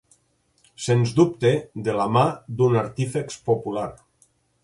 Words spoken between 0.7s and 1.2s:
Sens